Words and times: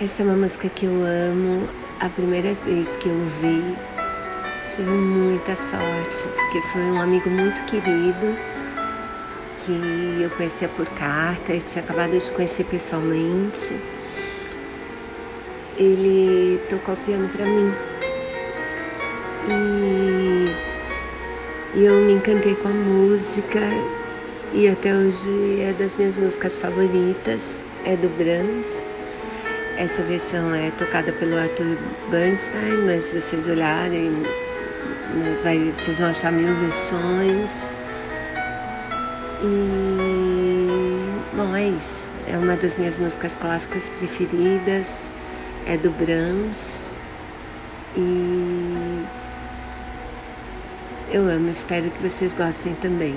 Essa 0.00 0.22
é 0.22 0.26
uma 0.26 0.36
música 0.36 0.68
que 0.68 0.86
eu 0.86 0.92
amo. 0.92 1.68
A 1.98 2.08
primeira 2.08 2.54
vez 2.54 2.96
que 2.98 3.08
eu 3.08 3.18
vi, 3.40 3.76
tive 4.70 4.88
muita 4.88 5.56
sorte, 5.56 6.28
porque 6.36 6.62
foi 6.68 6.82
um 6.82 7.00
amigo 7.00 7.28
muito 7.28 7.64
querido 7.64 8.38
que 9.58 10.22
eu 10.22 10.30
conhecia 10.30 10.68
por 10.68 10.88
carta, 10.90 11.52
e 11.52 11.60
tinha 11.60 11.82
acabado 11.82 12.16
de 12.16 12.30
conhecer 12.30 12.62
pessoalmente. 12.66 13.76
Ele 15.76 16.60
tocou 16.70 16.94
piano 16.98 17.28
para 17.28 17.44
mim. 17.44 17.74
E 21.74 21.84
eu 21.84 21.94
me 22.02 22.12
encantei 22.12 22.54
com 22.54 22.68
a 22.68 22.72
música 22.72 23.58
e 24.54 24.68
até 24.68 24.94
hoje 24.94 25.60
é 25.60 25.74
das 25.76 25.96
minhas 25.96 26.16
músicas 26.16 26.60
favoritas, 26.60 27.64
é 27.84 27.96
do 27.96 28.08
Brahms. 28.10 28.87
Essa 29.78 30.02
versão 30.02 30.52
é 30.52 30.72
tocada 30.72 31.12
pelo 31.12 31.38
Arthur 31.38 31.78
Bernstein, 32.10 32.78
mas 32.84 33.04
se 33.04 33.20
vocês 33.20 33.46
olharem, 33.46 34.10
né, 34.10 35.38
vai, 35.44 35.70
vocês 35.70 36.00
vão 36.00 36.08
achar 36.08 36.32
mil 36.32 36.52
versões. 36.56 37.48
E 39.40 40.66
bom, 41.32 41.54
é 41.54 41.68
isso. 41.68 42.10
É 42.26 42.36
uma 42.36 42.56
das 42.56 42.76
minhas 42.76 42.98
músicas 42.98 43.36
clássicas 43.36 43.88
preferidas, 43.90 45.12
é 45.64 45.76
do 45.76 45.92
Brahms. 45.92 46.90
E 47.96 49.04
eu 51.08 51.22
amo, 51.22 51.50
espero 51.50 51.88
que 51.88 52.02
vocês 52.02 52.34
gostem 52.34 52.74
também. 52.74 53.16